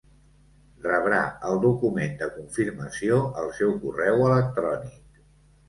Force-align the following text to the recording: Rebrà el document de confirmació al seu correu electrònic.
Rebrà 0.85 1.19
el 1.49 1.61
document 1.65 2.17
de 2.23 2.31
confirmació 2.39 3.21
al 3.45 3.55
seu 3.61 3.79
correu 3.87 4.27
electrònic. 4.33 5.01